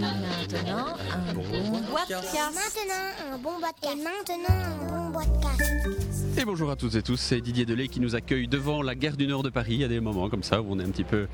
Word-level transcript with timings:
Maintenant, 0.00 0.96
un 1.12 1.34
bon 1.34 1.42
podcast. 1.92 2.34
Maintenant, 2.54 3.34
un 3.34 3.36
bon 3.38 3.52
podcast. 3.60 3.92
Et 3.92 3.96
maintenant, 3.96 4.48
un 4.48 5.10
bon 5.10 5.18
podcast. 5.18 5.69
Et 6.38 6.44
bonjour 6.44 6.70
à 6.70 6.76
toutes 6.76 6.94
et 6.94 7.02
tous, 7.02 7.16
c'est 7.18 7.40
Didier 7.40 7.66
Delay 7.66 7.88
qui 7.88 8.00
nous 8.00 8.14
accueille 8.14 8.46
devant 8.46 8.82
la 8.82 8.94
gare 8.94 9.16
du 9.16 9.26
Nord 9.26 9.42
de 9.42 9.50
Paris. 9.50 9.72
Il 9.74 9.80
y 9.80 9.84
a 9.84 9.88
des 9.88 10.00
moments 10.00 10.28
comme 10.30 10.42
ça 10.42 10.62
où 10.62 10.66
on 10.70 10.78
est 10.78 10.84
un 10.84 10.90
petit 10.90 11.04
peu, 11.04 11.26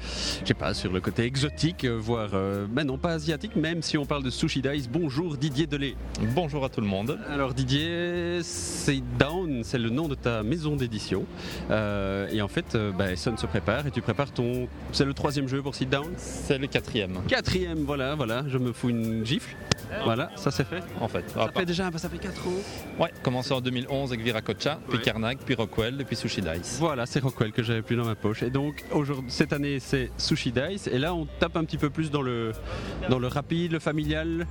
je 0.42 0.46
sais 0.46 0.54
pas, 0.54 0.74
sur 0.74 0.90
le 0.90 1.00
côté 1.00 1.24
exotique, 1.24 1.84
euh, 1.84 1.96
voire, 1.98 2.30
euh, 2.32 2.66
ben 2.68 2.84
non 2.84 2.96
pas 2.96 3.12
asiatique, 3.12 3.56
même 3.56 3.82
si 3.82 3.98
on 3.98 4.06
parle 4.06 4.22
de 4.24 4.30
Sushi 4.30 4.62
Dice. 4.62 4.88
Bonjour 4.88 5.36
Didier 5.36 5.66
Delay. 5.66 5.94
Bonjour 6.34 6.64
à 6.64 6.70
tout 6.70 6.80
le 6.80 6.86
monde. 6.86 7.18
Alors 7.30 7.52
Didier, 7.54 8.40
c'est 8.42 9.02
Down, 9.18 9.62
c'est 9.64 9.78
le 9.78 9.90
nom 9.90 10.08
de 10.08 10.14
ta 10.14 10.42
maison 10.42 10.76
d'édition. 10.76 11.24
Euh, 11.70 12.28
et 12.32 12.40
en 12.40 12.48
fait, 12.48 12.74
euh, 12.74 12.90
ben, 12.90 13.14
Son 13.16 13.36
se 13.36 13.46
prépare 13.46 13.86
et 13.86 13.90
tu 13.90 14.00
prépares 14.00 14.32
ton... 14.32 14.66
C'est 14.92 15.04
le 15.04 15.14
troisième 15.14 15.46
jeu 15.46 15.62
pour 15.62 15.74
Sit 15.74 15.90
Down? 15.90 16.08
C'est 16.16 16.58
le 16.58 16.66
quatrième, 16.66 17.20
Quatrième, 17.28 17.80
voilà, 17.80 18.14
voilà, 18.14 18.44
je 18.48 18.58
me 18.58 18.72
fous 18.72 18.88
une 18.88 19.24
gifle. 19.24 19.54
Voilà, 20.04 20.30
ça 20.36 20.50
c'est 20.50 20.66
fait. 20.66 20.82
en 21.00 21.08
fait. 21.08 21.24
Ça 21.30 21.48
fait 21.54 21.64
déjà, 21.64 21.90
ça 21.96 22.08
fait 22.08 22.18
4 22.18 22.46
ans. 22.48 22.50
Ouais, 22.98 23.12
commencé 23.22 23.52
en 23.52 23.60
2011 23.60 24.12
avec 24.12 24.24
Viracocha, 24.24 24.80
puis 24.86 24.98
Ouais. 24.98 25.02
Carnac, 25.04 25.38
puis 25.44 25.54
Rockwell, 25.54 26.00
et 26.00 26.04
puis 26.04 26.16
Sushi 26.16 26.40
Dice. 26.40 26.76
Voilà, 26.78 27.06
c'est 27.06 27.20
Rockwell 27.20 27.52
que 27.52 27.62
j'avais 27.62 27.82
plus 27.82 27.96
dans 27.96 28.04
ma 28.04 28.14
poche. 28.14 28.42
Et 28.42 28.50
donc, 28.50 28.84
aujourd'hui, 28.92 29.30
cette 29.30 29.52
année, 29.52 29.78
c'est 29.80 30.10
Sushi 30.18 30.52
Dice. 30.52 30.86
Et 30.86 30.98
là, 30.98 31.14
on 31.14 31.26
tape 31.38 31.56
un 31.56 31.64
petit 31.64 31.78
peu 31.78 31.90
plus 31.90 32.10
dans 32.10 32.22
le, 32.22 32.52
dans 33.08 33.18
le 33.18 33.26
rapide, 33.26 33.72
le 33.72 33.78
familial. 33.78 34.46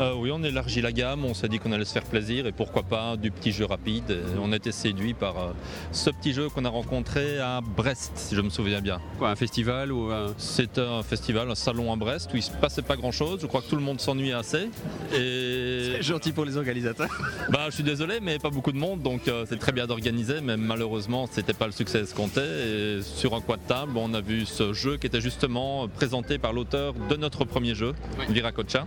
Euh, 0.00 0.14
oui, 0.16 0.30
on 0.32 0.42
élargit 0.42 0.80
la 0.80 0.92
gamme, 0.92 1.24
on 1.24 1.34
s'est 1.34 1.48
dit 1.48 1.58
qu'on 1.58 1.70
allait 1.70 1.84
se 1.84 1.92
faire 1.92 2.04
plaisir, 2.04 2.46
et 2.46 2.52
pourquoi 2.52 2.82
pas 2.82 3.16
du 3.16 3.30
petit 3.30 3.52
jeu 3.52 3.64
rapide. 3.64 4.10
Et 4.10 4.38
on 4.42 4.52
était 4.52 4.72
séduit 4.72 5.14
par 5.14 5.38
euh, 5.38 5.52
ce 5.92 6.10
petit 6.10 6.32
jeu 6.32 6.48
qu'on 6.48 6.64
a 6.64 6.68
rencontré 6.68 7.38
à 7.38 7.60
Brest, 7.60 8.12
si 8.16 8.34
je 8.34 8.40
me 8.40 8.50
souviens 8.50 8.80
bien. 8.80 9.00
Quoi, 9.18 9.30
un 9.30 9.36
festival 9.36 9.92
ou 9.92 10.10
un... 10.10 10.34
C'était 10.36 10.80
un 10.80 11.02
festival, 11.02 11.50
un 11.50 11.54
salon 11.54 11.92
à 11.92 11.96
Brest, 11.96 12.30
où 12.34 12.36
il 12.36 12.42
se 12.42 12.50
passait 12.50 12.82
pas 12.82 12.96
grand 12.96 13.12
chose. 13.12 13.38
Je 13.40 13.46
crois 13.46 13.62
que 13.62 13.68
tout 13.68 13.76
le 13.76 13.82
monde 13.82 14.00
s'ennuyait 14.00 14.32
assez. 14.32 14.68
Et 15.14 15.92
C'est 15.96 16.02
gentil 16.02 16.32
pour 16.32 16.44
les 16.44 16.56
organisateurs. 16.56 17.10
Bah, 17.50 17.66
je 17.68 17.74
suis 17.74 17.84
désolé, 17.84 18.18
mais 18.20 18.38
pas 18.38 18.50
beaucoup 18.50 18.72
de 18.72 18.78
monde, 18.78 19.00
donc 19.00 19.28
euh, 19.28 19.44
c'est 19.48 19.58
très 19.58 19.72
bien 19.72 19.86
d'organiser, 19.86 20.40
mais 20.42 20.56
malheureusement, 20.56 21.28
c'était 21.30 21.52
pas 21.52 21.66
le 21.66 21.72
succès 21.72 22.00
escompté. 22.00 22.40
Et 22.40 23.00
sur 23.02 23.34
un 23.34 23.40
coin 23.40 23.58
de 23.58 23.62
table, 23.68 23.92
on 23.96 24.12
a 24.14 24.20
vu 24.20 24.44
ce 24.44 24.72
jeu 24.72 24.96
qui 24.96 25.06
était 25.06 25.20
justement 25.20 25.86
présenté 25.88 26.38
par 26.38 26.52
l'auteur 26.52 26.94
de 26.94 27.16
notre 27.16 27.44
premier 27.44 27.74
jeu. 27.76 27.94
Viracocha. 28.28 28.86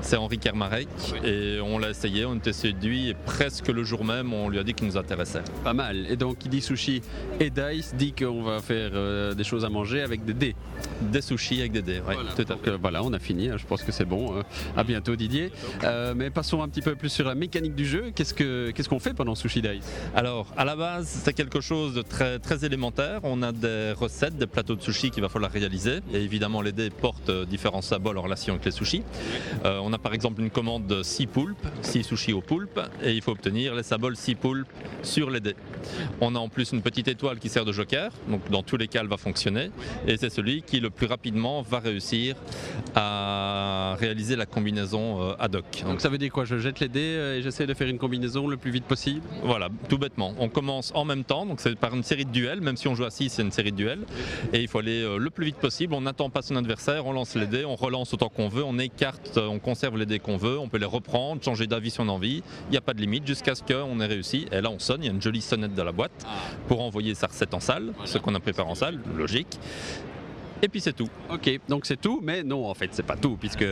C'est 0.00 0.16
Henri 0.28 0.38
Kermarek, 0.38 0.88
et 1.24 1.58
on 1.62 1.78
l'a 1.78 1.88
essayé, 1.88 2.26
on 2.26 2.34
était 2.34 2.52
séduit, 2.52 3.08
et 3.08 3.14
presque 3.14 3.68
le 3.68 3.82
jour 3.82 4.04
même, 4.04 4.34
on 4.34 4.50
lui 4.50 4.58
a 4.58 4.62
dit 4.62 4.74
qu'il 4.74 4.86
nous 4.86 4.98
intéressait. 4.98 5.40
Pas 5.64 5.72
mal. 5.72 6.06
Et 6.10 6.16
donc, 6.16 6.36
qui 6.36 6.50
dit 6.50 6.60
sushi 6.60 7.00
et 7.40 7.48
dice 7.48 7.94
dit 7.94 8.12
qu'on 8.12 8.42
va 8.42 8.60
faire 8.60 8.90
euh, 8.92 9.32
des 9.32 9.44
choses 9.44 9.64
à 9.64 9.70
manger 9.70 10.02
avec 10.02 10.26
des 10.26 10.34
dés. 10.34 10.54
Des 11.00 11.20
sushis 11.20 11.60
avec 11.60 11.72
des 11.72 11.82
dés, 11.82 12.00
ouais, 12.00 12.14
voilà. 12.14 12.32
tout 12.32 12.42
à 12.42 12.44
Donc, 12.44 12.64
fait. 12.64 12.76
voilà, 12.76 13.02
on 13.04 13.12
a 13.12 13.18
fini. 13.18 13.48
hein. 13.48 13.56
Je 13.56 13.66
pense 13.66 13.82
que 13.82 13.92
c'est 13.92 14.04
bon. 14.04 14.36
Euh, 14.38 14.42
à 14.76 14.82
bientôt, 14.84 15.14
Didier. 15.16 15.52
Euh, 15.84 16.12
mais 16.16 16.30
passons 16.30 16.60
un 16.62 16.68
petit 16.68 16.82
peu 16.82 16.96
plus 16.96 17.08
sur 17.08 17.26
la 17.26 17.34
mécanique 17.34 17.74
du 17.76 17.86
jeu. 17.86 18.10
Qu'est-ce 18.14 18.34
que 18.34 18.70
qu'est-ce 18.72 18.88
qu'on 18.88 18.98
fait 18.98 19.14
pendant 19.14 19.34
Sushi 19.34 19.62
Dice 19.62 19.84
Alors, 20.14 20.46
à 20.56 20.64
la 20.64 20.74
base, 20.76 21.06
c'est 21.06 21.32
quelque 21.34 21.60
chose 21.60 21.94
de 21.94 22.02
très, 22.02 22.38
très 22.40 22.64
élémentaire. 22.64 23.20
On 23.22 23.42
a 23.42 23.52
des 23.52 23.92
recettes, 23.92 24.36
des 24.36 24.46
plateaux 24.48 24.74
de 24.74 24.82
sushi 24.82 25.10
qu'il 25.10 25.22
va 25.22 25.28
falloir 25.28 25.50
réaliser. 25.52 26.00
Et 26.12 26.18
évidemment, 26.22 26.62
les 26.62 26.72
dés 26.72 26.90
portent 26.90 27.28
euh, 27.30 27.44
différents 27.44 27.82
symboles 27.82 28.18
en 28.18 28.22
relation 28.22 28.54
avec 28.54 28.64
les 28.64 28.70
sushis. 28.72 29.02
Euh, 29.64 29.78
on 29.82 29.92
a 29.92 29.98
par 29.98 30.14
exemple 30.14 30.40
une 30.40 30.50
commande 30.50 30.86
de 30.86 31.02
6 31.02 31.26
poulpes, 31.28 31.66
6 31.82 32.02
sushis 32.02 32.32
au 32.32 32.40
poulpe, 32.40 32.80
et 33.02 33.12
il 33.12 33.22
faut 33.22 33.32
obtenir 33.32 33.74
les 33.74 33.82
symboles 33.84 34.16
6 34.16 34.34
poulpes 34.34 34.66
sur 35.02 35.30
les 35.30 35.40
dés. 35.40 35.54
On 36.20 36.34
a 36.34 36.38
en 36.38 36.48
plus 36.48 36.72
une 36.72 36.82
petite 36.82 37.08
étoile 37.08 37.38
qui 37.38 37.48
sert 37.48 37.64
de 37.64 37.72
joker, 37.72 38.10
donc 38.28 38.40
dans 38.50 38.62
tous 38.62 38.76
les 38.76 38.88
cas, 38.88 39.00
elle 39.02 39.08
va 39.08 39.16
fonctionner. 39.16 39.70
Et 40.06 40.16
c'est 40.16 40.30
celui 40.30 40.62
qui 40.68 40.80
le 40.80 40.90
plus 40.90 41.06
rapidement 41.06 41.62
va 41.62 41.78
réussir 41.78 42.36
à 42.94 43.96
réaliser 43.98 44.36
la 44.36 44.46
combinaison 44.46 45.22
euh, 45.22 45.34
ad 45.38 45.56
hoc. 45.56 45.82
Donc, 45.84 46.00
ça 46.00 46.08
veut 46.08 46.18
dire 46.18 46.30
quoi? 46.30 46.44
Je 46.44 46.58
jette 46.58 46.80
les 46.80 46.88
dés 46.88 47.00
euh, 47.00 47.38
et 47.38 47.42
j'essaie 47.42 47.66
de 47.66 47.74
faire 47.74 47.88
une 47.88 47.98
combinaison 47.98 48.46
le 48.46 48.56
plus 48.56 48.70
vite 48.70 48.84
possible? 48.84 49.22
Voilà, 49.42 49.68
tout 49.88 49.98
bêtement. 49.98 50.34
On 50.38 50.48
commence 50.48 50.92
en 50.94 51.04
même 51.04 51.24
temps, 51.24 51.46
donc 51.46 51.60
c'est 51.60 51.76
par 51.76 51.94
une 51.94 52.02
série 52.02 52.24
de 52.24 52.30
duels, 52.30 52.60
même 52.60 52.76
si 52.76 52.88
on 52.88 52.94
joue 52.94 53.04
à 53.04 53.10
6, 53.10 53.30
c'est 53.30 53.42
une 53.42 53.52
série 53.52 53.72
de 53.72 53.76
duels. 53.76 54.04
Et 54.52 54.60
il 54.60 54.68
faut 54.68 54.78
aller 54.78 55.02
euh, 55.02 55.18
le 55.18 55.30
plus 55.30 55.46
vite 55.46 55.56
possible. 55.56 55.94
On 55.94 56.02
n'attend 56.02 56.30
pas 56.30 56.42
son 56.42 56.56
adversaire, 56.56 57.06
on 57.06 57.12
lance 57.12 57.34
les 57.34 57.46
dés, 57.46 57.64
on 57.64 57.76
relance 57.76 58.12
autant 58.14 58.28
qu'on 58.28 58.48
veut, 58.48 58.64
on 58.64 58.78
écarte, 58.78 59.38
on 59.38 59.58
conserve 59.58 59.96
les 59.96 60.06
dés 60.06 60.18
qu'on 60.18 60.36
veut, 60.36 60.58
on 60.58 60.68
peut 60.68 60.78
les 60.78 60.86
reprendre, 60.86 61.42
changer 61.42 61.66
d'avis 61.66 61.90
si 61.90 62.00
on 62.00 62.08
a 62.08 62.12
envie. 62.12 62.42
Il 62.68 62.72
n'y 62.72 62.76
a 62.76 62.82
pas 62.82 62.94
de 62.94 63.00
limite 63.00 63.26
jusqu'à 63.26 63.54
ce 63.54 63.62
qu'on 63.62 64.00
ait 64.00 64.06
réussi. 64.06 64.46
Et 64.52 64.60
là, 64.60 64.70
on 64.70 64.78
sonne, 64.78 65.02
il 65.02 65.06
y 65.06 65.08
a 65.08 65.12
une 65.12 65.22
jolie 65.22 65.40
sonnette 65.40 65.74
dans 65.74 65.84
la 65.84 65.92
boîte 65.92 66.26
pour 66.66 66.82
envoyer 66.82 67.14
sa 67.14 67.26
recette 67.26 67.54
en 67.54 67.60
salle, 67.60 67.92
ce 68.04 68.18
qu'on 68.18 68.34
a 68.34 68.40
préparé 68.40 68.68
en 68.68 68.74
salle, 68.74 68.98
logique. 69.16 69.58
Et 70.62 70.68
puis 70.68 70.80
c'est 70.80 70.92
tout. 70.92 71.08
Ok, 71.30 71.60
donc 71.68 71.86
c'est 71.86 72.00
tout, 72.00 72.20
mais 72.22 72.42
non, 72.42 72.66
en 72.66 72.74
fait, 72.74 72.88
c'est 72.92 73.04
pas 73.04 73.16
tout, 73.16 73.36
puisque 73.38 73.64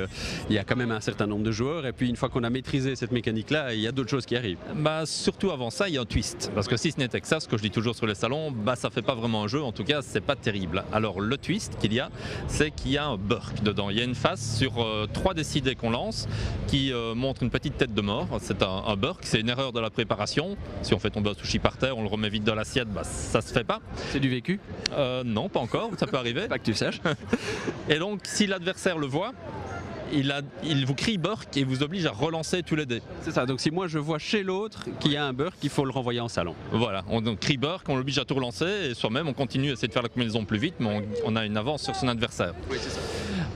il 0.48 0.54
y 0.54 0.58
a 0.58 0.64
quand 0.64 0.76
même 0.76 0.92
un 0.92 1.00
certain 1.00 1.26
nombre 1.26 1.42
de 1.42 1.50
joueurs, 1.50 1.86
et 1.86 1.92
puis 1.92 2.08
une 2.08 2.16
fois 2.16 2.28
qu'on 2.28 2.44
a 2.44 2.50
maîtrisé 2.50 2.94
cette 2.96 3.12
mécanique-là, 3.12 3.74
il 3.74 3.80
y 3.80 3.86
a 3.86 3.92
d'autres 3.92 4.10
choses 4.10 4.26
qui 4.26 4.36
arrivent. 4.36 4.58
Bah, 4.74 5.04
surtout 5.06 5.50
avant 5.50 5.70
ça, 5.70 5.88
il 5.88 5.94
y 5.94 5.98
a 5.98 6.00
un 6.00 6.04
twist. 6.04 6.50
Parce 6.54 6.68
que 6.68 6.76
si 6.76 6.92
ce 6.92 6.98
n'était 6.98 7.20
que 7.20 7.26
ça, 7.26 7.40
ce 7.40 7.48
que 7.48 7.56
je 7.56 7.62
dis 7.62 7.70
toujours 7.70 7.96
sur 7.96 8.06
les 8.06 8.14
salons, 8.14 8.52
bah, 8.52 8.76
ça 8.76 8.90
fait 8.90 9.02
pas 9.02 9.14
vraiment 9.14 9.44
un 9.44 9.48
jeu, 9.48 9.62
en 9.62 9.72
tout 9.72 9.84
cas, 9.84 10.00
c'est 10.02 10.20
pas 10.20 10.36
terrible. 10.36 10.84
Alors, 10.92 11.20
le 11.20 11.36
twist 11.36 11.76
qu'il 11.78 11.92
y 11.92 12.00
a, 12.00 12.10
c'est 12.46 12.70
qu'il 12.70 12.92
y 12.92 12.98
a 12.98 13.06
un 13.06 13.16
burk 13.16 13.62
dedans. 13.62 13.90
Il 13.90 13.98
y 13.98 14.00
a 14.00 14.04
une 14.04 14.14
face 14.14 14.56
sur 14.56 14.82
euh, 14.82 15.06
trois 15.12 15.34
décidés 15.34 15.74
qu'on 15.74 15.90
lance 15.90 16.28
qui 16.68 16.92
euh, 16.92 17.14
montre 17.14 17.42
une 17.42 17.50
petite 17.50 17.76
tête 17.76 17.94
de 17.94 18.00
mort. 18.00 18.28
C'est 18.40 18.62
un, 18.62 18.84
un 18.86 18.96
burk, 18.96 19.20
c'est 19.22 19.40
une 19.40 19.48
erreur 19.48 19.72
de 19.72 19.80
la 19.80 19.90
préparation. 19.90 20.56
Si 20.82 20.94
on 20.94 20.98
fait 20.98 21.10
tomber 21.10 21.30
un 21.30 21.34
sushi 21.34 21.58
par 21.58 21.76
terre, 21.76 21.98
on 21.98 22.02
le 22.02 22.08
remet 22.08 22.28
vite 22.28 22.44
dans 22.44 22.54
l'assiette, 22.54 22.88
bah, 22.88 23.02
ça 23.04 23.40
se 23.40 23.52
fait 23.52 23.64
pas. 23.64 23.80
C'est 24.10 24.20
du 24.20 24.28
vécu? 24.28 24.60
Euh, 24.92 25.24
non, 25.24 25.48
pas 25.48 25.60
encore, 25.60 25.90
ça 25.98 26.06
peut 26.06 26.16
arriver. 26.18 26.46
Et 27.88 27.98
donc, 27.98 28.20
si 28.24 28.46
l'adversaire 28.46 28.98
le 28.98 29.06
voit, 29.06 29.32
il, 30.12 30.30
a, 30.30 30.40
il 30.62 30.86
vous 30.86 30.94
crie 30.94 31.18
burk 31.18 31.56
et 31.56 31.64
vous 31.64 31.82
oblige 31.82 32.06
à 32.06 32.12
relancer 32.12 32.62
tous 32.62 32.76
les 32.76 32.86
dés. 32.86 33.02
C'est 33.22 33.32
ça, 33.32 33.46
donc 33.46 33.60
si 33.60 33.70
moi 33.70 33.86
je 33.88 33.98
vois 33.98 34.18
chez 34.18 34.42
l'autre 34.42 34.84
qu'il 35.00 35.12
y 35.12 35.16
a 35.16 35.24
un 35.24 35.32
beurre, 35.32 35.54
il 35.62 35.70
faut 35.70 35.84
le 35.84 35.90
renvoyer 35.90 36.20
en 36.20 36.28
salon. 36.28 36.54
Voilà, 36.72 37.04
on 37.08 37.20
donc, 37.20 37.40
crie 37.40 37.56
burk, 37.56 37.88
on 37.88 37.96
l'oblige 37.96 38.18
à 38.18 38.24
tout 38.24 38.34
relancer 38.34 38.90
et 38.90 38.94
soi-même 38.94 39.28
on 39.28 39.32
continue 39.32 39.70
à 39.70 39.72
essayer 39.72 39.88
de 39.88 39.92
faire 39.92 40.02
la 40.02 40.08
combinaison 40.08 40.44
plus 40.44 40.58
vite, 40.58 40.74
mais 40.78 41.02
on, 41.24 41.32
on 41.32 41.36
a 41.36 41.44
une 41.44 41.56
avance 41.56 41.82
sur 41.82 41.96
son 41.96 42.08
adversaire. 42.08 42.54
Oui, 42.70 42.78
c'est 42.80 42.90
ça. 42.90 43.00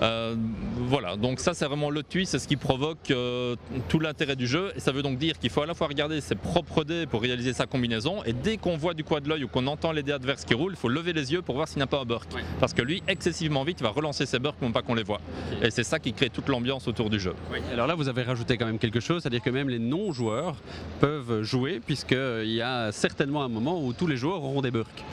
Euh, 0.01 0.35
voilà, 0.79 1.17
donc 1.17 1.41
ça 1.41 1.55
c'est 1.55 1.67
vraiment 1.67 1.91
le 1.91 2.03
twist, 2.03 2.33
c'est 2.33 2.39
ce 2.39 2.49
qui 2.49 2.57
provoque 2.57 3.11
euh, 3.11 3.57
tout 3.89 3.99
l'intérêt 3.99 4.37
du 4.37 4.47
jeu. 4.47 4.73
Et 4.77 4.81
ça 4.81 4.93
veut 4.93 5.03
donc 5.03 5.19
dire 5.19 5.39
qu'il 5.39 5.51
faut 5.51 5.63
à 5.63 5.67
la 5.67 5.75
fois 5.75 5.89
regarder 5.89 6.21
ses 6.21 6.35
propres 6.35 6.85
dés 6.85 7.07
pour 7.07 7.21
réaliser 7.21 7.53
sa 7.53 7.67
combinaison, 7.67 8.23
et 8.25 8.33
dès 8.33 8.57
qu'on 8.57 8.77
voit 8.77 8.95
du 8.95 9.05
coin 9.05 9.21
de 9.21 9.29
l'œil 9.29 9.45
ou 9.45 9.49
qu'on 9.49 9.67
entend 9.67 9.93
les 9.93 10.03
dés 10.03 10.13
adverses 10.13 10.45
qui 10.45 10.55
roulent, 10.55 10.73
il 10.73 10.79
faut 10.79 10.89
lever 10.89 11.13
les 11.13 11.33
yeux 11.33 11.43
pour 11.43 11.55
voir 11.55 11.69
s'il 11.69 11.79
n'y 11.79 11.83
a 11.83 11.87
pas 11.87 12.01
un 12.01 12.05
burk. 12.05 12.33
Ouais. 12.35 12.43
Parce 12.59 12.73
que 12.73 12.83
lui, 12.83 13.03
excessivement 13.09 13.65
vite, 13.65 13.79
il 13.81 13.83
va 13.83 13.91
relancer 13.91 14.27
ses 14.27 14.39
burks 14.39 14.57
pour 14.57 14.71
pas 14.73 14.83
qu'on 14.83 14.95
les 14.95 15.03
voit. 15.03 15.21
Et 15.63 15.71
c'est 15.71 15.85
ça 15.85 15.99
qui 15.99 16.13
crée 16.13 16.31
toute 16.31 16.49
l'ambiance 16.49 16.87
autour 16.87 17.11
du 17.11 17.19
jeu. 17.19 17.35
Alors 17.73 17.87
là, 17.87 17.95
vous 17.95 18.09
avez 18.09 18.23
rajouté 18.23 18.57
quand 18.57 18.67
même 18.67 18.79
quelque 18.79 19.01
chose, 19.01 19.23
c'est-à-dire 19.23 19.43
que 19.43 19.51
même 19.51 19.69
les 19.69 19.79
non-joueurs 19.79 20.57
peuvent 21.01 21.43
jouer, 21.43 21.81
puisqu'il 21.85 22.53
y 22.53 22.63
a 22.63 22.93
certainement 22.93 23.43
un 23.43 23.49
moment 23.49 23.83
où 23.83 23.93
tous 23.93 24.07
les 24.07 24.17
joueurs 24.17 24.43
auront 24.45 24.61
des 24.61 24.71
burks. 24.71 25.05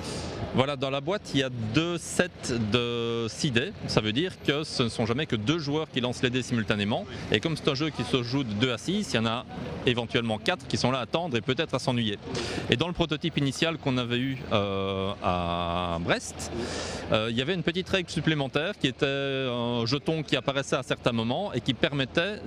Voilà, 0.55 0.75
dans 0.75 0.89
la 0.89 1.01
boîte, 1.01 1.31
il 1.33 1.41
y 1.41 1.43
a 1.43 1.49
deux 1.49 1.97
sets 1.97 2.29
de 2.71 3.27
6 3.27 3.51
dés. 3.51 3.73
Ça 3.87 4.01
veut 4.01 4.13
dire 4.13 4.33
que 4.45 4.63
ce 4.77 4.83
ne 4.83 4.89
sont 4.89 5.05
jamais 5.07 5.25
que 5.25 5.35
deux 5.35 5.57
joueurs 5.57 5.89
qui 5.89 6.01
lancent 6.01 6.21
les 6.21 6.29
dés 6.29 6.43
simultanément. 6.43 7.05
Et 7.31 7.39
comme 7.39 7.57
c'est 7.57 7.67
un 7.67 7.75
jeu 7.75 7.89
qui 7.89 8.03
se 8.03 8.21
joue 8.21 8.43
de 8.43 8.53
2 8.53 8.71
à 8.71 8.77
6, 8.77 9.09
il 9.11 9.15
y 9.15 9.19
en 9.19 9.25
a 9.25 9.45
éventuellement 9.85 10.37
4 10.37 10.67
qui 10.67 10.77
sont 10.77 10.91
là 10.91 10.99
à 10.99 11.01
attendre 11.01 11.35
et 11.35 11.41
peut-être 11.41 11.73
à 11.73 11.79
s'ennuyer. 11.79 12.17
Et 12.69 12.75
dans 12.75 12.87
le 12.87 12.93
prototype 12.93 13.37
initial 13.37 13.77
qu'on 13.77 13.97
avait 13.97 14.19
eu 14.19 14.37
euh, 14.51 15.11
à 15.23 15.97
Brest, 16.01 16.51
euh, 17.11 17.27
il 17.31 17.37
y 17.37 17.41
avait 17.41 17.55
une 17.55 17.63
petite 17.63 17.89
règle 17.89 18.09
supplémentaire 18.09 18.77
qui 18.77 18.87
était 18.87 19.47
un 19.49 19.85
jeton 19.85 20.21
qui 20.21 20.35
apparaissait 20.35 20.75
à 20.75 20.83
certains 20.83 21.11
moments 21.11 21.53
et 21.53 21.61
qui 21.61 21.73
permettait 21.73 22.39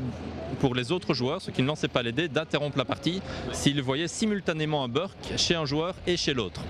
pour 0.60 0.74
les 0.74 0.92
autres 0.92 1.14
joueurs, 1.14 1.42
ceux 1.42 1.52
qui 1.52 1.62
ne 1.62 1.66
lançaient 1.66 1.88
pas 1.88 2.02
les 2.02 2.12
dés, 2.12 2.28
d'interrompre 2.28 2.78
la 2.78 2.84
partie 2.84 3.20
s'ils 3.52 3.82
voyaient 3.82 4.08
simultanément 4.08 4.84
un 4.84 4.88
burk 4.88 5.16
chez 5.36 5.56
un 5.56 5.64
joueur 5.64 5.94
et 6.06 6.16
chez 6.16 6.34
l'autre. 6.34 6.60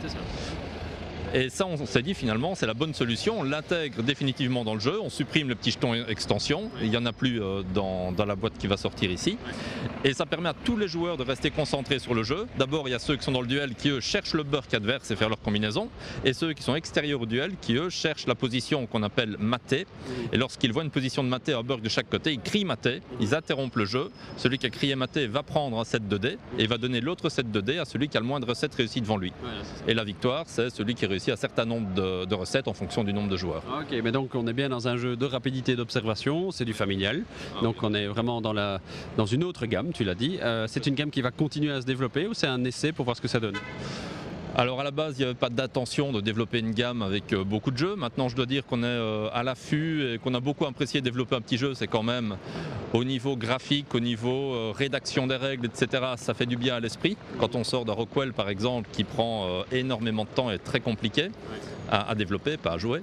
Et 1.32 1.48
ça, 1.48 1.64
on 1.64 1.86
s'est 1.86 2.02
dit 2.02 2.14
finalement, 2.14 2.56
c'est 2.56 2.66
la 2.66 2.74
bonne 2.74 2.92
solution. 2.92 3.40
On 3.40 3.42
l'intègre 3.44 4.02
définitivement 4.02 4.64
dans 4.64 4.74
le 4.74 4.80
jeu. 4.80 5.00
On 5.00 5.10
supprime 5.10 5.48
le 5.48 5.54
petit 5.54 5.70
jeton 5.70 5.94
extension. 6.08 6.70
Il 6.82 6.90
n'y 6.90 6.96
en 6.96 7.06
a 7.06 7.12
plus 7.12 7.40
euh, 7.40 7.62
dans, 7.72 8.10
dans 8.10 8.24
la 8.24 8.34
boîte 8.34 8.58
qui 8.58 8.66
va 8.66 8.76
sortir 8.76 9.12
ici. 9.12 9.38
Et 10.02 10.12
ça 10.12 10.26
permet 10.26 10.48
à 10.48 10.54
tous 10.54 10.76
les 10.76 10.88
joueurs 10.88 11.16
de 11.16 11.22
rester 11.22 11.50
concentrés 11.50 12.00
sur 12.00 12.14
le 12.14 12.24
jeu. 12.24 12.48
D'abord, 12.58 12.88
il 12.88 12.90
y 12.90 12.94
a 12.94 12.98
ceux 12.98 13.16
qui 13.16 13.22
sont 13.22 13.30
dans 13.30 13.42
le 13.42 13.46
duel 13.46 13.76
qui, 13.76 13.90
eux, 13.90 14.00
cherchent 14.00 14.34
le 14.34 14.42
burk 14.42 14.74
adverse 14.74 15.08
et 15.12 15.16
faire 15.16 15.28
leur 15.28 15.40
combinaison. 15.40 15.88
Et 16.24 16.32
ceux 16.32 16.52
qui 16.52 16.64
sont 16.64 16.74
extérieurs 16.74 17.20
au 17.20 17.26
duel 17.26 17.52
qui, 17.60 17.74
eux, 17.74 17.90
cherchent 17.90 18.26
la 18.26 18.34
position 18.34 18.86
qu'on 18.86 19.04
appelle 19.04 19.36
maté. 19.38 19.86
Et 20.32 20.36
lorsqu'ils 20.36 20.72
voient 20.72 20.82
une 20.82 20.90
position 20.90 21.22
de 21.22 21.28
maté, 21.28 21.52
un 21.52 21.62
burk 21.62 21.80
de 21.80 21.88
chaque 21.88 22.10
côté, 22.10 22.32
ils 22.32 22.40
crient 22.40 22.64
maté. 22.64 23.02
Ils 23.20 23.36
interrompent 23.36 23.76
le 23.76 23.84
jeu. 23.84 24.10
Celui 24.36 24.58
qui 24.58 24.66
a 24.66 24.70
crié 24.70 24.96
maté 24.96 25.28
va 25.28 25.44
prendre 25.44 25.78
un 25.78 25.84
set 25.84 26.08
de 26.08 26.18
dés 26.18 26.38
et 26.58 26.66
va 26.66 26.76
donner 26.76 27.00
l'autre 27.00 27.28
set 27.28 27.52
de 27.52 27.60
dés 27.60 27.78
à 27.78 27.84
celui 27.84 28.08
qui 28.08 28.16
a 28.16 28.20
le 28.20 28.26
moins 28.26 28.40
de 28.40 28.46
recettes 28.46 28.74
réussies 28.74 29.00
devant 29.00 29.16
lui. 29.16 29.32
Et 29.86 29.94
la 29.94 30.02
victoire, 30.02 30.44
c'est 30.48 30.70
celui 30.70 30.96
qui 30.96 31.06
réussit 31.06 31.19
un 31.28 31.36
certain 31.36 31.64
nombre 31.66 31.92
de, 31.94 32.24
de 32.24 32.34
recettes 32.34 32.68
en 32.68 32.72
fonction 32.72 33.04
du 33.04 33.12
nombre 33.12 33.28
de 33.28 33.36
joueurs. 33.36 33.62
Ok, 33.80 33.98
mais 34.02 34.12
donc 34.12 34.34
on 34.34 34.46
est 34.46 34.52
bien 34.52 34.68
dans 34.68 34.88
un 34.88 34.96
jeu 34.96 35.16
de 35.16 35.26
rapidité 35.26 35.76
d'observation, 35.76 36.50
c'est 36.50 36.64
du 36.64 36.72
familial. 36.72 37.22
Donc 37.62 37.82
on 37.82 37.92
est 37.94 38.06
vraiment 38.06 38.40
dans, 38.40 38.52
la, 38.52 38.80
dans 39.16 39.26
une 39.26 39.44
autre 39.44 39.66
gamme, 39.66 39.92
tu 39.92 40.04
l'as 40.04 40.14
dit. 40.14 40.38
Euh, 40.40 40.66
c'est 40.68 40.86
une 40.86 40.94
gamme 40.94 41.10
qui 41.10 41.20
va 41.20 41.30
continuer 41.30 41.72
à 41.72 41.80
se 41.80 41.86
développer 41.86 42.26
ou 42.26 42.34
c'est 42.34 42.46
un 42.46 42.64
essai 42.64 42.92
pour 42.92 43.04
voir 43.04 43.16
ce 43.16 43.22
que 43.22 43.28
ça 43.28 43.40
donne? 43.40 43.56
Alors 44.56 44.80
à 44.80 44.84
la 44.84 44.90
base, 44.90 45.14
il 45.16 45.20
n'y 45.20 45.24
avait 45.24 45.34
pas 45.34 45.48
d'intention 45.48 46.12
de 46.12 46.20
développer 46.20 46.58
une 46.58 46.72
gamme 46.72 47.02
avec 47.02 47.32
euh, 47.32 47.44
beaucoup 47.44 47.70
de 47.70 47.78
jeux. 47.78 47.94
Maintenant, 47.94 48.28
je 48.28 48.34
dois 48.34 48.46
dire 48.46 48.66
qu'on 48.66 48.82
est 48.82 48.86
euh, 48.86 49.28
à 49.32 49.42
l'affût 49.42 50.12
et 50.12 50.18
qu'on 50.18 50.34
a 50.34 50.40
beaucoup 50.40 50.66
apprécié 50.66 51.00
développer 51.00 51.36
un 51.36 51.40
petit 51.40 51.56
jeu. 51.56 51.74
C'est 51.74 51.86
quand 51.86 52.02
même 52.02 52.36
au 52.92 53.04
niveau 53.04 53.36
graphique, 53.36 53.94
au 53.94 54.00
niveau 54.00 54.54
euh, 54.54 54.72
rédaction 54.74 55.26
des 55.28 55.36
règles, 55.36 55.66
etc. 55.66 56.02
Ça 56.16 56.34
fait 56.34 56.46
du 56.46 56.56
bien 56.56 56.74
à 56.74 56.80
l'esprit. 56.80 57.16
Quand 57.38 57.54
on 57.54 57.62
sort 57.62 57.84
d'un 57.84 57.92
Rockwell, 57.92 58.32
par 58.32 58.48
exemple, 58.48 58.88
qui 58.92 59.04
prend 59.04 59.62
énormément 59.70 60.24
de 60.24 60.30
temps 60.30 60.50
et 60.50 60.54
est 60.54 60.58
très 60.58 60.80
compliqué 60.80 61.30
à, 61.90 62.14
développer, 62.14 62.56
pas 62.56 62.72
à 62.72 62.78
jouer. 62.78 63.02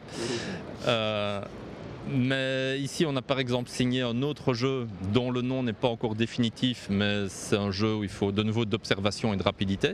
Mais 2.10 2.80
ici, 2.80 3.06
on 3.06 3.16
a 3.16 3.22
par 3.22 3.40
exemple 3.40 3.70
signé 3.70 4.02
un 4.02 4.22
autre 4.22 4.54
jeu 4.54 4.88
dont 5.14 5.32
le 5.32 5.42
nom 5.42 5.64
n'est 5.64 5.74
pas 5.74 5.88
encore 5.88 6.16
définitif, 6.16 6.88
mais 6.90 7.26
c'est 7.30 7.58
un 7.58 7.72
jeu 7.72 7.96
où 7.96 8.04
il 8.04 8.10
faut 8.10 8.32
de 8.32 8.44
nouveau 8.44 8.66
d'observation 8.66 9.34
et 9.34 9.38
de 9.38 9.44
rapidité, 9.44 9.94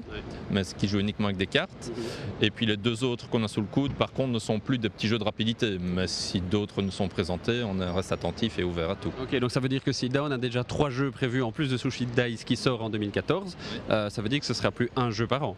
mais 0.51 0.63
ce 0.63 0.75
qui 0.75 0.87
joue 0.87 0.99
uniquement 0.99 1.27
avec 1.27 1.37
des 1.37 1.47
cartes. 1.47 1.91
Et 2.41 2.51
puis 2.51 2.65
les 2.65 2.77
deux 2.77 3.03
autres 3.03 3.29
qu'on 3.29 3.43
a 3.43 3.47
sous 3.47 3.61
le 3.61 3.67
coude, 3.67 3.93
par 3.93 4.11
contre, 4.11 4.31
ne 4.31 4.39
sont 4.39 4.59
plus 4.59 4.77
des 4.77 4.89
petits 4.89 5.07
jeux 5.07 5.19
de 5.19 5.23
rapidité. 5.23 5.77
Mais 5.79 6.07
si 6.07 6.41
d'autres 6.41 6.81
nous 6.81 6.91
sont 6.91 7.07
présentés, 7.07 7.63
on 7.63 7.77
reste 7.93 8.11
attentif 8.11 8.59
et 8.59 8.63
ouvert 8.63 8.91
à 8.91 8.95
tout. 8.95 9.11
Ok, 9.21 9.37
donc 9.39 9.51
ça 9.51 9.59
veut 9.59 9.69
dire 9.69 9.83
que 9.83 9.91
si 9.91 10.09
on 10.15 10.31
a 10.31 10.37
déjà 10.37 10.63
trois 10.63 10.89
jeux 10.89 11.11
prévus 11.11 11.41
en 11.41 11.51
plus 11.51 11.69
de 11.69 11.77
Sushi 11.77 12.05
Dice 12.05 12.43
qui 12.43 12.55
sort 12.55 12.83
en 12.83 12.89
2014, 12.89 13.57
euh, 13.89 14.09
ça 14.09 14.21
veut 14.21 14.29
dire 14.29 14.39
que 14.39 14.45
ce 14.45 14.53
sera 14.53 14.71
plus 14.71 14.89
un 14.95 15.09
jeu 15.09 15.27
par 15.27 15.43
an. 15.43 15.55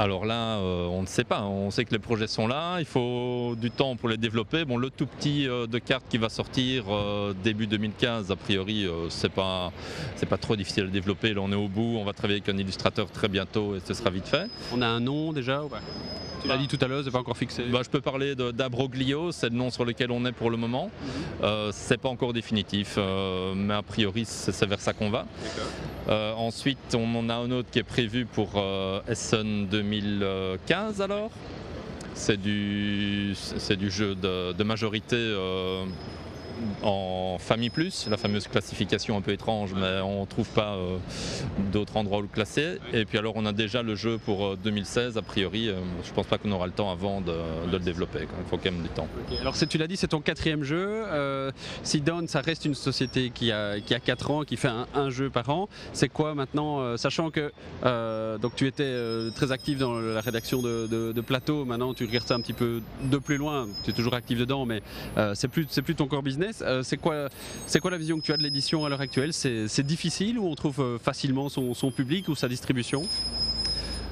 Alors 0.00 0.24
là, 0.24 0.56
euh, 0.56 0.86
on 0.86 1.02
ne 1.02 1.06
sait 1.06 1.24
pas. 1.24 1.42
On 1.42 1.70
sait 1.70 1.84
que 1.84 1.92
les 1.92 1.98
projets 1.98 2.26
sont 2.26 2.46
là. 2.46 2.78
Il 2.78 2.86
faut 2.86 3.54
du 3.54 3.70
temps 3.70 3.96
pour 3.96 4.08
les 4.08 4.16
développer. 4.16 4.64
Bon, 4.64 4.78
le 4.78 4.88
tout 4.88 5.04
petit 5.04 5.46
euh, 5.46 5.66
de 5.66 5.78
carte 5.78 6.04
qui 6.08 6.16
va 6.16 6.30
sortir 6.30 6.84
euh, 6.88 7.34
début 7.44 7.66
2015, 7.66 8.30
a 8.30 8.36
priori, 8.36 8.88
c'est 9.10 9.30
pas 9.30 9.70
pas 10.30 10.38
trop 10.38 10.56
difficile 10.56 10.84
à 10.84 10.86
développer. 10.86 11.34
Là, 11.34 11.42
on 11.42 11.52
est 11.52 11.56
au 11.56 11.68
bout. 11.68 11.98
On 11.98 12.04
va 12.04 12.14
travailler 12.14 12.40
avec 12.40 12.54
un 12.54 12.56
illustrateur 12.56 13.10
très 13.10 13.28
bientôt 13.28 13.76
et 13.76 13.80
ce 13.84 13.92
sera 13.92 14.08
vite 14.08 14.26
fait. 14.26 14.46
On 14.72 14.80
a 14.80 14.86
un 14.86 15.00
nom 15.00 15.34
déjà 15.34 15.62
tu 16.40 16.48
l'as 16.48 16.56
dit 16.56 16.68
tout 16.68 16.78
à 16.80 16.88
l'heure, 16.88 17.02
c'est 17.04 17.10
pas 17.10 17.18
encore 17.18 17.36
fixé. 17.36 17.64
Bah, 17.64 17.80
je 17.84 17.90
peux 17.90 18.00
parler 18.00 18.34
d'Abroglio, 18.34 19.32
c'est 19.32 19.50
le 19.50 19.56
nom 19.56 19.70
sur 19.70 19.84
lequel 19.84 20.10
on 20.10 20.24
est 20.24 20.32
pour 20.32 20.50
le 20.50 20.56
moment. 20.56 20.90
Mhm. 21.02 21.10
Euh, 21.42 21.70
c'est 21.72 21.98
pas 21.98 22.08
encore 22.08 22.32
définitif, 22.32 22.94
euh, 22.98 23.54
mais 23.54 23.74
a 23.74 23.82
priori 23.82 24.24
c'est 24.24 24.66
vers 24.66 24.80
ça 24.80 24.92
qu'on 24.92 25.10
va. 25.10 25.26
Euh, 26.08 26.32
ensuite, 26.34 26.78
on 26.94 27.14
en 27.14 27.28
a 27.28 27.34
un 27.34 27.50
autre 27.50 27.68
qui 27.70 27.78
est 27.78 27.84
prévu 27.84 28.26
pour 28.26 28.62
Essen 29.08 29.66
2015 29.66 31.00
alors. 31.00 31.30
C'est 32.14 32.40
du, 32.40 33.34
du 33.78 33.90
jeu 33.90 34.14
de, 34.14 34.52
de 34.52 34.64
majorité 34.64 35.16
en 36.82 37.36
famille 37.38 37.70
plus, 37.70 38.06
la 38.08 38.16
fameuse 38.16 38.48
classification 38.48 39.16
un 39.16 39.20
peu 39.20 39.32
étrange, 39.32 39.72
mais 39.74 40.00
on 40.00 40.22
ne 40.22 40.26
trouve 40.26 40.48
pas 40.48 40.74
euh, 40.74 40.98
d'autres 41.72 41.96
endroits 41.96 42.18
où 42.18 42.22
le 42.22 42.28
classer. 42.28 42.78
Et 42.92 43.04
puis 43.04 43.18
alors 43.18 43.34
on 43.36 43.46
a 43.46 43.52
déjà 43.52 43.82
le 43.82 43.94
jeu 43.94 44.18
pour 44.18 44.56
2016, 44.56 45.16
euh, 45.16 45.20
a 45.20 45.22
priori, 45.22 45.68
euh, 45.68 45.74
je 46.04 46.12
pense 46.12 46.26
pas 46.26 46.38
qu'on 46.38 46.52
aura 46.52 46.66
le 46.66 46.72
temps 46.72 46.90
avant 46.90 47.20
de, 47.20 47.32
le 47.70 47.78
développer, 47.78 48.20
il 48.22 48.48
faut 48.48 48.56
quand 48.56 48.70
même 48.70 48.82
du 48.82 48.88
temps. 48.88 49.08
Alors 49.40 49.54
tu 49.56 49.78
l'as 49.78 49.86
dit, 49.86 49.96
c'est 49.96 50.08
ton 50.08 50.20
quatrième 50.20 50.64
jeu. 50.64 51.04
Euh, 51.06 51.50
Down, 51.94 52.28
ça 52.28 52.40
reste 52.40 52.64
une 52.64 52.74
société 52.74 53.30
qui 53.30 53.52
a, 53.52 53.78
qui 53.80 53.94
a 53.94 54.00
4 54.00 54.30
ans, 54.30 54.44
qui 54.44 54.56
fait 54.56 54.70
un, 54.94 55.10
jeu 55.10 55.28
par 55.28 55.50
an. 55.50 55.68
C'est 55.92 56.08
quoi 56.08 56.34
maintenant, 56.34 56.96
sachant 56.96 57.30
que 57.30 57.52
donc 58.38 58.54
tu 58.54 58.66
étais 58.66 58.94
très 59.34 59.52
actif 59.52 59.78
dans 59.78 59.98
la 59.98 60.20
rédaction 60.20 60.62
de, 60.62 61.20
Plateau, 61.20 61.64
maintenant 61.64 61.92
tu 61.92 62.06
regardes 62.06 62.26
ça 62.26 62.34
un 62.34 62.40
petit 62.40 62.54
peu 62.54 62.80
de 63.04 63.18
plus 63.18 63.36
loin, 63.36 63.68
tu 63.84 63.90
es 63.90 63.92
toujours 63.92 64.14
actif 64.14 64.38
dedans, 64.38 64.64
mais 64.64 64.82
c'est 65.34 65.48
plus, 65.48 65.66
plus 65.66 65.94
ton 65.94 66.06
core 66.06 66.22
business. 66.22 66.49
Euh, 66.62 66.82
c'est 66.82 66.96
quoi, 66.96 67.28
la 67.90 67.96
vision 67.96 68.18
que 68.18 68.24
tu 68.24 68.32
as 68.32 68.36
de 68.36 68.42
l'édition 68.42 68.84
à 68.84 68.88
l'heure 68.88 69.00
actuelle? 69.00 69.32
C'est 69.32 69.82
difficile 69.82 70.38
ou 70.38 70.46
on 70.46 70.54
trouve 70.54 70.80
euh, 70.80 70.98
facilement 70.98 71.48
son 71.48 71.90
public 71.90 72.28
ou 72.28 72.34
sa 72.34 72.48
distribution? 72.48 73.06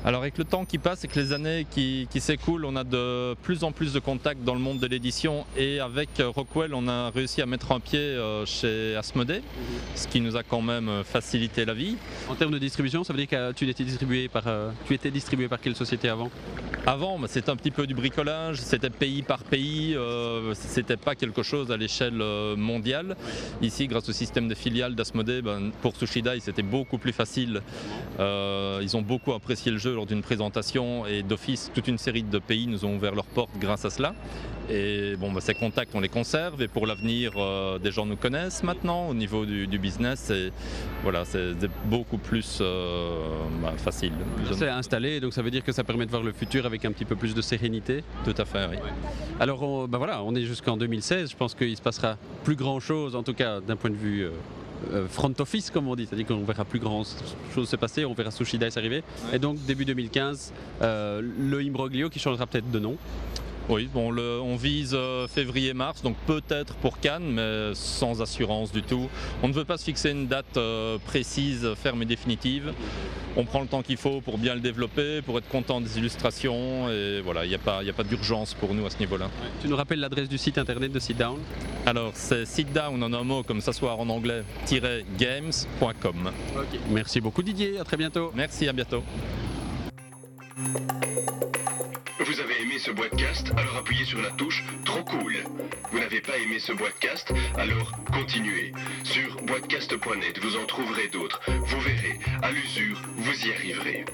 Alors 0.04 0.22
avec 0.22 0.38
le 0.38 0.44
temps 0.44 0.64
qui 0.64 0.78
passe 0.78 1.04
et 1.04 1.08
que 1.08 1.18
les 1.18 1.32
années 1.32 1.66
qui, 1.68 2.06
s'écoulent, 2.20 2.64
on 2.64 2.76
a 2.76 2.84
de 2.84 3.34
plus 3.42 3.64
en 3.64 3.72
plus 3.72 3.92
de 3.92 3.98
contacts 3.98 4.44
dans 4.44 4.54
le 4.54 4.60
monde 4.60 4.78
de 4.78 4.86
l'édition 4.86 5.44
et 5.56 5.80
avec 5.80 6.08
Rockwell 6.20 6.72
on 6.72 6.86
a 6.86 7.10
réussi 7.10 7.42
à 7.42 7.46
mettre 7.46 7.72
un 7.72 7.80
pied 7.80 7.98
euh, 7.98 8.46
chez 8.46 8.94
Asmodée, 8.96 9.42
ce 9.96 10.06
qui 10.06 10.20
nous 10.20 10.36
a 10.36 10.44
quand 10.44 10.62
même 10.62 10.88
euh, 10.88 11.04
facilité 11.04 11.64
la 11.64 11.74
vie. 11.74 11.96
En 12.28 12.36
termes 12.36 12.52
de 12.52 12.58
distribution, 12.58 13.02
ça 13.02 13.12
veut 13.12 13.18
dire 13.18 13.28
que 13.28 13.52
tu 13.52 13.68
étais 13.68 13.84
distribué 13.84 14.28
par, 14.28 14.44
euh, 14.46 14.70
tu 14.86 14.94
étais 14.94 15.10
distribué 15.10 15.48
par 15.48 15.60
quelle 15.60 15.74
société 15.74 16.08
avant? 16.08 16.30
Avant, 16.86 17.18
bah, 17.18 17.26
c'était 17.28 17.50
un 17.50 17.56
petit 17.56 17.72
peu 17.72 17.86
du 17.86 17.94
bricolage, 17.94 18.60
c'était 18.60 18.90
pays 18.90 19.22
par 19.22 19.42
pays, 19.42 19.96
c'était 20.54 20.96
pas 20.96 21.16
quelque 21.16 21.42
chose 21.42 21.70
à 21.70 21.76
l'échelle 21.76 22.22
mondiale. 22.56 23.16
Ici, 23.60 23.88
grâce 23.88 24.08
au 24.08 24.12
système 24.12 24.48
de 24.48 24.54
filiales 24.54 24.94
d'Asmodée, 24.94 25.42
ben, 25.42 25.70
pour 25.82 25.96
Sushidai 25.96 26.40
c'était 26.40 26.62
beaucoup 26.62 26.98
plus 26.98 27.12
facile. 27.12 27.62
ils 28.18 28.96
ont 28.96 29.02
beaucoup 29.02 29.32
apprécié 29.32 29.70
le 29.72 29.78
jeu 29.78 29.87
lors 29.94 30.06
d'une 30.06 30.22
présentation 30.22 31.06
et 31.06 31.22
d'office, 31.22 31.70
toute 31.74 31.88
une 31.88 31.98
série 31.98 32.22
de 32.22 32.38
pays 32.38 32.66
nous 32.66 32.84
ont 32.84 32.96
ouvert 32.96 33.14
leurs 33.14 33.26
portes 33.26 33.50
grâce 33.58 33.84
à 33.84 33.90
cela. 33.90 34.14
Et 34.70 35.16
bon, 35.16 35.32
bah, 35.32 35.40
ces 35.40 35.54
contacts, 35.54 35.94
on 35.94 36.00
les 36.00 36.08
conserve 36.08 36.60
et 36.60 36.68
pour 36.68 36.86
l'avenir, 36.86 37.32
euh, 37.36 37.78
des 37.78 37.90
gens 37.90 38.04
nous 38.04 38.16
connaissent 38.16 38.62
maintenant 38.62 39.08
au 39.08 39.14
niveau 39.14 39.46
du, 39.46 39.78
business. 39.78 40.30
Et 40.30 40.52
voilà, 41.02 41.24
c'est 41.24 41.54
beaucoup 41.86 42.18
plus 42.18 42.58
euh, 42.60 43.38
bah, 43.62 43.72
facile. 43.78 44.12
C'est 44.52 44.68
installé, 44.68 45.20
donc 45.20 45.32
ça 45.32 45.42
veut 45.42 45.50
dire 45.50 45.64
que 45.64 45.72
ça 45.72 45.84
permet 45.84 46.04
de 46.04 46.10
voir 46.10 46.22
le 46.22 46.32
futur 46.32 46.66
avec 46.66 46.84
un 46.84 46.92
petit 46.92 47.06
peu 47.06 47.16
plus 47.16 47.34
de 47.34 47.40
sérénité? 47.40 48.04
Tout 48.24 48.34
à 48.36 48.44
fait, 48.44 48.66
oui. 48.70 48.76
Alors, 49.40 49.62
on, 49.62 49.88
bah, 49.88 49.98
voilà, 49.98 50.22
on 50.22 50.34
est 50.34 50.44
jusqu'en 50.44 50.76
2016. 50.76 51.30
Je 51.30 51.36
pense 51.36 51.54
qu'il 51.54 51.76
se 51.76 51.82
passera 51.82 52.16
plus 52.44 52.56
grand 52.56 52.80
chose, 52.80 53.16
en 53.16 53.22
tout 53.22 53.34
cas 53.34 53.60
d'un 53.60 53.76
point 53.76 53.90
de 53.90 53.96
vue. 53.96 54.28
Euh, 54.92 55.06
front 55.08 55.34
office 55.38 55.70
comme 55.70 55.88
on 55.88 55.96
dit, 55.96 56.06
c'est-à-dire 56.06 56.26
qu'on 56.26 56.44
verra 56.44 56.64
plus 56.64 56.78
grand 56.78 57.04
chose 57.54 57.68
se 57.68 57.76
passer, 57.76 58.04
on 58.04 58.14
verra 58.14 58.30
Sushi 58.30 58.58
Dice 58.58 58.76
arriver. 58.76 59.02
Et 59.32 59.38
donc 59.38 59.58
début 59.66 59.84
2015, 59.84 60.52
euh, 60.82 61.20
le 61.22 61.60
Imbroglio 61.60 62.08
qui 62.08 62.18
changera 62.18 62.46
peut-être 62.46 62.70
de 62.70 62.78
nom. 62.78 62.96
Oui, 63.68 63.86
bon, 63.92 64.16
on 64.16 64.56
vise 64.56 64.92
euh, 64.94 65.28
février-mars, 65.28 66.00
donc 66.02 66.16
peut-être 66.26 66.74
pour 66.76 67.00
Cannes, 67.00 67.32
mais 67.32 67.72
sans 67.74 68.22
assurance 68.22 68.72
du 68.72 68.82
tout. 68.82 69.10
On 69.42 69.48
ne 69.48 69.52
veut 69.52 69.66
pas 69.66 69.76
se 69.76 69.84
fixer 69.84 70.10
une 70.10 70.26
date 70.26 70.56
euh, 70.56 70.96
précise, 71.04 71.68
ferme 71.74 72.00
et 72.00 72.06
définitive. 72.06 72.72
On 73.36 73.44
prend 73.44 73.60
le 73.60 73.66
temps 73.66 73.82
qu'il 73.82 73.98
faut 73.98 74.22
pour 74.22 74.38
bien 74.38 74.54
le 74.54 74.60
développer, 74.60 75.20
pour 75.20 75.36
être 75.36 75.48
content 75.48 75.82
des 75.82 75.98
illustrations, 75.98 76.88
et 76.88 77.20
voilà, 77.20 77.44
il 77.44 77.50
n'y 77.50 77.54
a 77.54 77.58
pas, 77.58 77.82
a 77.86 77.92
pas 77.92 78.04
d'urgence 78.04 78.54
pour 78.54 78.74
nous 78.74 78.86
à 78.86 78.90
ce 78.90 78.98
niveau-là. 79.00 79.28
Tu 79.60 79.68
nous 79.68 79.76
rappelles 79.76 80.00
l'adresse 80.00 80.30
du 80.30 80.38
site 80.38 80.56
internet 80.56 80.90
de 80.90 80.98
Sit 80.98 81.18
Down? 81.18 81.38
Alors, 81.84 82.12
c'est 82.14 82.46
sitdown 82.46 83.02
en 83.02 83.12
un 83.12 83.22
mot, 83.22 83.42
comme 83.42 83.60
s'asseoir 83.60 84.00
en 84.00 84.08
anglais, 84.08 84.44
games.com. 85.18 86.30
Merci 86.90 87.20
beaucoup 87.20 87.42
Didier, 87.42 87.78
à 87.78 87.84
très 87.84 87.98
bientôt. 87.98 88.32
Merci, 88.34 88.66
à 88.66 88.72
bientôt. 88.72 89.02
Aimé 92.78 92.84
ce 92.84 92.90
boîtecast 92.92 93.52
Alors 93.56 93.76
appuyez 93.76 94.04
sur 94.04 94.22
la 94.22 94.30
touche 94.30 94.62
Trop 94.84 95.02
cool. 95.02 95.34
Vous 95.90 95.98
n'avez 95.98 96.20
pas 96.20 96.36
aimé 96.38 96.60
ce 96.60 96.72
boîtecast 96.72 97.32
Alors 97.56 97.90
continuez. 98.12 98.72
Sur 99.02 99.34
boîtecast.net, 99.42 100.38
vous 100.38 100.56
en 100.56 100.64
trouverez 100.64 101.08
d'autres. 101.08 101.40
Vous 101.48 101.80
verrez, 101.80 102.20
à 102.40 102.52
l'usure, 102.52 103.02
vous 103.16 103.46
y 103.46 103.52
arriverez. 103.52 104.04